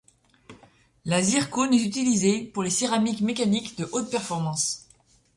[1.05, 4.87] La zircone est utilisée pour les céramiques mécaniques de haute performance.